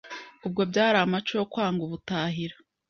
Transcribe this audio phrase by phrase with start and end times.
[0.45, 2.55] Ubwo byari amaco yo kwanga ubutahira.